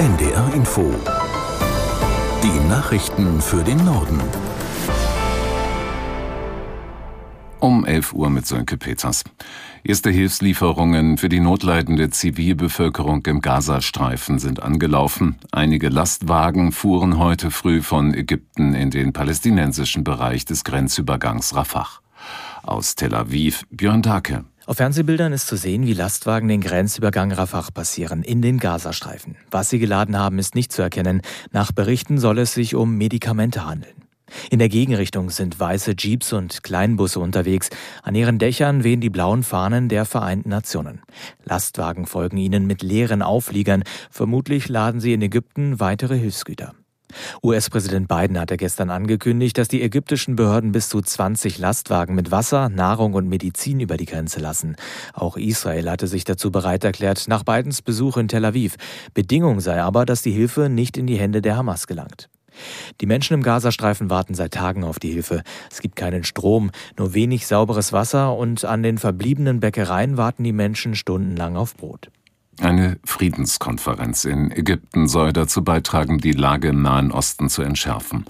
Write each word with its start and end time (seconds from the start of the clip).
NDR 0.00 0.54
Info. 0.54 0.94
Die 2.42 2.68
Nachrichten 2.70 3.42
für 3.42 3.62
den 3.62 3.84
Norden. 3.84 4.18
Um 7.58 7.84
11 7.84 8.14
Uhr 8.14 8.30
mit 8.30 8.46
Sönke 8.46 8.78
Peters. 8.78 9.24
Erste 9.84 10.08
Hilfslieferungen 10.08 11.18
für 11.18 11.28
die 11.28 11.40
notleidende 11.40 12.08
Zivilbevölkerung 12.08 13.26
im 13.26 13.42
Gazastreifen 13.42 14.38
sind 14.38 14.62
angelaufen. 14.62 15.36
Einige 15.52 15.90
Lastwagen 15.90 16.72
fuhren 16.72 17.18
heute 17.18 17.50
früh 17.50 17.82
von 17.82 18.14
Ägypten 18.14 18.72
in 18.72 18.90
den 18.90 19.12
palästinensischen 19.12 20.02
Bereich 20.02 20.46
des 20.46 20.64
Grenzübergangs 20.64 21.54
Rafah. 21.54 21.88
Aus 22.62 22.94
Tel 22.94 23.14
Aviv, 23.14 23.66
Björn 23.70 24.00
Dake. 24.00 24.46
Auf 24.70 24.76
Fernsehbildern 24.76 25.32
ist 25.32 25.48
zu 25.48 25.56
sehen, 25.56 25.84
wie 25.84 25.94
Lastwagen 25.94 26.46
den 26.46 26.60
Grenzübergang 26.60 27.32
Rafah 27.32 27.72
passieren, 27.74 28.22
in 28.22 28.40
den 28.40 28.58
Gazastreifen. 28.58 29.36
Was 29.50 29.68
sie 29.68 29.80
geladen 29.80 30.16
haben, 30.16 30.38
ist 30.38 30.54
nicht 30.54 30.70
zu 30.70 30.80
erkennen. 30.80 31.22
Nach 31.50 31.72
Berichten 31.72 32.18
soll 32.18 32.38
es 32.38 32.54
sich 32.54 32.76
um 32.76 32.96
Medikamente 32.96 33.66
handeln. 33.66 34.04
In 34.48 34.60
der 34.60 34.68
Gegenrichtung 34.68 35.30
sind 35.30 35.58
weiße 35.58 35.96
Jeeps 35.98 36.32
und 36.32 36.62
Kleinbusse 36.62 37.18
unterwegs. 37.18 37.68
An 38.04 38.14
ihren 38.14 38.38
Dächern 38.38 38.84
wehen 38.84 39.00
die 39.00 39.10
blauen 39.10 39.42
Fahnen 39.42 39.88
der 39.88 40.04
Vereinten 40.04 40.50
Nationen. 40.50 41.02
Lastwagen 41.42 42.06
folgen 42.06 42.36
ihnen 42.36 42.68
mit 42.68 42.84
leeren 42.84 43.22
Aufliegern. 43.22 43.82
Vermutlich 44.08 44.68
laden 44.68 45.00
sie 45.00 45.14
in 45.14 45.22
Ägypten 45.22 45.80
weitere 45.80 46.16
Hilfsgüter. 46.16 46.74
US-Präsident 47.42 48.08
Biden 48.08 48.38
hatte 48.38 48.56
gestern 48.56 48.90
angekündigt, 48.90 49.58
dass 49.58 49.68
die 49.68 49.82
ägyptischen 49.82 50.36
Behörden 50.36 50.72
bis 50.72 50.88
zu 50.88 51.00
20 51.00 51.58
Lastwagen 51.58 52.14
mit 52.14 52.30
Wasser, 52.30 52.68
Nahrung 52.68 53.14
und 53.14 53.28
Medizin 53.28 53.80
über 53.80 53.96
die 53.96 54.06
Grenze 54.06 54.40
lassen. 54.40 54.76
Auch 55.12 55.36
Israel 55.36 55.90
hatte 55.90 56.06
sich 56.06 56.24
dazu 56.24 56.50
bereit 56.50 56.84
erklärt, 56.84 57.26
nach 57.28 57.44
Bidens 57.44 57.82
Besuch 57.82 58.16
in 58.16 58.28
Tel 58.28 58.44
Aviv. 58.44 58.76
Bedingung 59.14 59.60
sei 59.60 59.82
aber, 59.82 60.06
dass 60.06 60.22
die 60.22 60.32
Hilfe 60.32 60.68
nicht 60.68 60.96
in 60.96 61.06
die 61.06 61.18
Hände 61.18 61.42
der 61.42 61.56
Hamas 61.56 61.86
gelangt. 61.86 62.28
Die 63.00 63.06
Menschen 63.06 63.34
im 63.34 63.42
Gazastreifen 63.42 64.10
warten 64.10 64.34
seit 64.34 64.52
Tagen 64.52 64.84
auf 64.84 64.98
die 64.98 65.10
Hilfe. 65.10 65.42
Es 65.70 65.80
gibt 65.80 65.96
keinen 65.96 66.24
Strom, 66.24 66.70
nur 66.98 67.14
wenig 67.14 67.46
sauberes 67.46 67.92
Wasser 67.92 68.36
und 68.36 68.64
an 68.64 68.82
den 68.82 68.98
verbliebenen 68.98 69.60
Bäckereien 69.60 70.16
warten 70.16 70.44
die 70.44 70.52
Menschen 70.52 70.94
stundenlang 70.94 71.56
auf 71.56 71.76
Brot. 71.76 72.10
Eine 72.60 72.98
Friedenskonferenz 73.04 74.26
in 74.26 74.50
Ägypten 74.50 75.08
soll 75.08 75.32
dazu 75.32 75.64
beitragen, 75.64 76.18
die 76.18 76.32
Lage 76.32 76.68
im 76.68 76.82
Nahen 76.82 77.10
Osten 77.10 77.48
zu 77.48 77.62
entschärfen. 77.62 78.26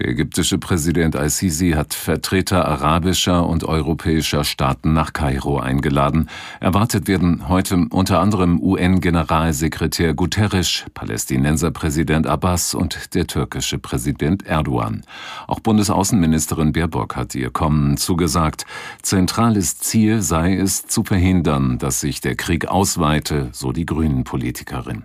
Der 0.00 0.08
ägyptische 0.08 0.56
Präsident 0.56 1.14
al-Sisi 1.14 1.72
hat 1.72 1.92
Vertreter 1.92 2.66
arabischer 2.66 3.46
und 3.46 3.64
europäischer 3.64 4.44
Staaten 4.44 4.94
nach 4.94 5.12
Kairo 5.12 5.58
eingeladen. 5.58 6.30
Erwartet 6.58 7.06
werden 7.06 7.48
heute 7.50 7.86
unter 7.90 8.20
anderem 8.20 8.62
UN-Generalsekretär 8.62 10.14
Guterres, 10.14 10.86
Palästinenserpräsident 10.94 12.26
Abbas 12.26 12.72
und 12.72 13.14
der 13.14 13.26
türkische 13.26 13.78
Präsident 13.78 14.46
Erdogan. 14.46 15.02
Auch 15.46 15.60
Bundesaußenministerin 15.60 16.72
Baerbock 16.72 17.14
hat 17.14 17.34
ihr 17.34 17.50
Kommen 17.50 17.98
zugesagt. 17.98 18.64
Zentrales 19.02 19.80
Ziel 19.80 20.22
sei 20.22 20.56
es, 20.56 20.86
zu 20.86 21.04
verhindern, 21.04 21.76
dass 21.76 22.00
sich 22.00 22.22
der 22.22 22.36
Krieg 22.36 22.68
ausweite, 22.68 23.50
so 23.52 23.70
die 23.70 23.84
Grünen-Politikerin. 23.84 25.04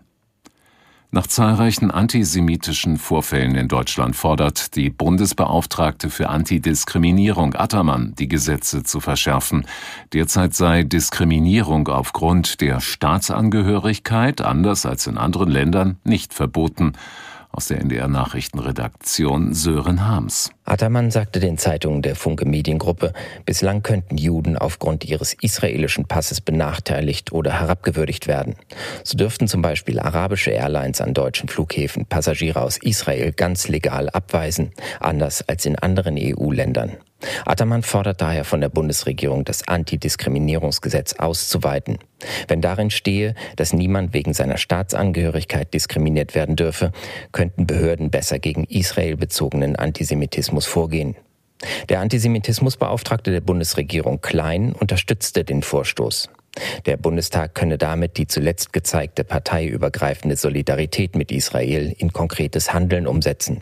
Nach 1.12 1.28
zahlreichen 1.28 1.92
antisemitischen 1.92 2.98
Vorfällen 2.98 3.56
in 3.56 3.68
Deutschland 3.68 4.16
fordert 4.16 4.76
die 4.76 4.90
Bundesbeauftragte 4.90 6.10
für 6.10 6.30
Antidiskriminierung 6.30 7.54
Attermann, 7.56 8.14
die 8.20 8.28
Gesetze 8.28 8.84
zu 8.84 9.00
verschärfen. 9.00 9.66
Derzeit 10.14 10.54
sei 10.54 10.84
Diskriminierung 10.84 11.88
aufgrund 11.88 12.60
der 12.60 12.82
Staatsangehörigkeit, 12.82 14.42
anders 14.42 14.86
als 14.86 15.08
in 15.08 15.18
anderen 15.18 15.50
Ländern, 15.50 15.98
nicht 16.04 16.34
verboten. 16.34 16.94
Aus 17.56 17.68
der 17.68 17.80
NDR 17.80 18.10
Nachrichtenredaktion 18.10 19.54
Sören 19.54 20.06
Harms. 20.06 20.52
Attermann 20.66 21.10
sagte 21.10 21.40
den 21.40 21.58
Zeitungen 21.58 22.02
der 22.02 22.18
Funke 22.18 22.46
Mediengruppe, 22.46 23.14
bislang 23.46 23.82
könnten 23.82 24.18
Juden 24.18 24.58
aufgrund 24.58 25.06
ihres 25.06 25.34
israelischen 25.40 26.06
Passes 26.06 26.42
benachteiligt 26.42 27.32
oder 27.32 27.58
herabgewürdigt 27.58 28.28
werden. 28.28 28.56
So 29.06 29.16
dürften 29.16 29.48
zum 29.48 29.62
Beispiel 29.62 30.02
arabische 30.02 30.52
Airlines 30.52 31.00
an 31.00 31.14
deutschen 31.14 31.48
Flughäfen 31.48 32.06
Passagiere 32.06 32.62
aus 32.62 32.76
Israel 32.76 33.32
ganz 33.32 33.70
legal 33.70 34.10
abweisen, 34.10 34.74
anders 35.00 35.48
als 35.48 35.66
in 35.66 35.80
anderen 35.80 36.18
EU-Ländern. 36.20 36.98
Attermann 37.46 37.84
fordert 37.84 38.22
daher 38.22 38.44
von 38.44 38.62
der 38.62 38.70
Bundesregierung, 38.70 39.46
das 39.46 39.68
Antidiskriminierungsgesetz 39.68 41.14
auszuweiten. 41.14 41.98
Wenn 42.48 42.62
darin 42.62 42.92
stehe, 42.92 43.36
dass 43.56 43.74
niemand 43.74 44.14
wegen 44.14 44.34
seiner 44.34 44.58
Staatsangehörigkeit 44.58 45.74
diskriminiert 45.74 46.36
werden 46.36 46.56
dürfe, 46.56 46.92
könnten 47.32 47.68
Behörden 47.68 48.12
besser 48.12 48.40
gegen 48.40 48.66
Israel 48.66 49.18
bezogenen 49.18 49.76
Antisemitismus 49.76 50.66
vorgehen. 50.66 51.16
Der 51.90 52.02
Antisemitismusbeauftragte 52.02 53.32
der 53.32 53.42
Bundesregierung 53.42 54.22
Klein 54.22 54.74
unterstützte 54.74 55.44
den 55.44 55.64
Vorstoß. 55.64 56.30
Der 56.86 56.98
Bundestag 56.98 57.56
könne 57.56 57.78
damit 57.78 58.18
die 58.18 58.28
zuletzt 58.28 58.72
gezeigte 58.72 59.24
parteiübergreifende 59.24 60.36
Solidarität 60.36 61.16
mit 61.16 61.32
Israel 61.32 61.94
in 61.98 62.14
konkretes 62.14 62.74
Handeln 62.74 63.08
umsetzen. 63.08 63.62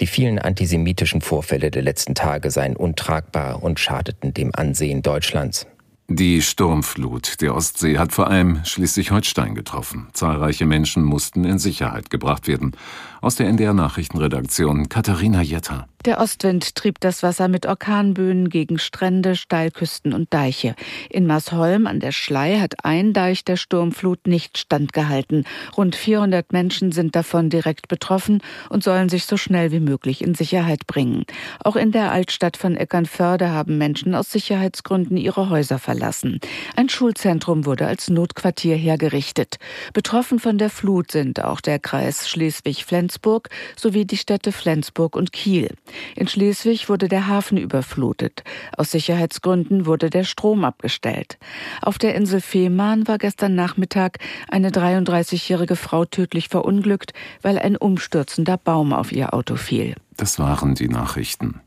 Die 0.00 0.06
vielen 0.06 0.38
antisemitischen 0.38 1.20
Vorfälle 1.20 1.70
der 1.70 1.82
letzten 1.82 2.14
Tage 2.14 2.50
seien 2.50 2.76
untragbar 2.76 3.62
und 3.62 3.80
schadeten 3.80 4.34
dem 4.34 4.54
Ansehen 4.54 5.02
Deutschlands. 5.02 5.66
Die 6.08 6.40
Sturmflut 6.40 7.40
der 7.40 7.56
Ostsee 7.56 7.98
hat 7.98 8.12
vor 8.12 8.28
allem 8.28 8.64
Schleswig-Holstein 8.64 9.56
getroffen. 9.56 10.06
Zahlreiche 10.12 10.64
Menschen 10.64 11.02
mussten 11.02 11.44
in 11.44 11.58
Sicherheit 11.58 12.10
gebracht 12.10 12.46
werden. 12.46 12.76
Aus 13.20 13.34
der 13.34 13.48
NDR 13.48 13.74
Nachrichtenredaktion 13.74 14.88
Katharina 14.88 15.42
Jetter. 15.42 15.88
Der 16.06 16.20
Ostwind 16.20 16.76
trieb 16.76 17.00
das 17.00 17.24
Wasser 17.24 17.48
mit 17.48 17.66
Orkanböen 17.66 18.48
gegen 18.48 18.78
Strände, 18.78 19.34
Steilküsten 19.34 20.12
und 20.12 20.32
Deiche. 20.32 20.76
In 21.10 21.26
Marsholm 21.26 21.88
an 21.88 21.98
der 21.98 22.12
Schlei 22.12 22.60
hat 22.60 22.84
ein 22.84 23.12
Deich 23.12 23.44
der 23.44 23.56
Sturmflut 23.56 24.28
nicht 24.28 24.56
standgehalten. 24.56 25.44
Rund 25.76 25.96
400 25.96 26.52
Menschen 26.52 26.92
sind 26.92 27.16
davon 27.16 27.50
direkt 27.50 27.88
betroffen 27.88 28.40
und 28.68 28.84
sollen 28.84 29.08
sich 29.08 29.24
so 29.24 29.36
schnell 29.36 29.72
wie 29.72 29.80
möglich 29.80 30.22
in 30.22 30.36
Sicherheit 30.36 30.86
bringen. 30.86 31.24
Auch 31.64 31.74
in 31.74 31.90
der 31.90 32.12
Altstadt 32.12 32.56
von 32.56 32.76
Eckernförde 32.76 33.50
haben 33.50 33.76
Menschen 33.76 34.14
aus 34.14 34.30
Sicherheitsgründen 34.30 35.16
ihre 35.16 35.50
Häuser 35.50 35.80
verlassen. 35.80 36.38
Ein 36.76 36.88
Schulzentrum 36.88 37.66
wurde 37.66 37.88
als 37.88 38.10
Notquartier 38.10 38.76
hergerichtet. 38.76 39.56
Betroffen 39.92 40.38
von 40.38 40.56
der 40.56 40.70
Flut 40.70 41.10
sind 41.10 41.42
auch 41.42 41.60
der 41.60 41.80
Kreis 41.80 42.28
Schleswig-Flensburg 42.28 43.48
sowie 43.74 44.04
die 44.04 44.16
Städte 44.16 44.52
Flensburg 44.52 45.16
und 45.16 45.32
Kiel. 45.32 45.74
In 46.14 46.28
Schleswig 46.28 46.88
wurde 46.88 47.08
der 47.08 47.26
Hafen 47.26 47.58
überflutet. 47.58 48.44
Aus 48.76 48.90
Sicherheitsgründen 48.90 49.86
wurde 49.86 50.10
der 50.10 50.24
Strom 50.24 50.64
abgestellt. 50.64 51.38
Auf 51.82 51.98
der 51.98 52.14
Insel 52.14 52.40
Fehmarn 52.40 53.06
war 53.08 53.18
gestern 53.18 53.54
Nachmittag 53.54 54.18
eine 54.48 54.70
33-jährige 54.70 55.76
Frau 55.76 56.04
tödlich 56.04 56.48
verunglückt, 56.48 57.12
weil 57.42 57.58
ein 57.58 57.76
umstürzender 57.76 58.56
Baum 58.56 58.92
auf 58.92 59.12
ihr 59.12 59.34
Auto 59.34 59.56
fiel. 59.56 59.94
Das 60.16 60.38
waren 60.38 60.74
die 60.74 60.88
Nachrichten. 60.88 61.60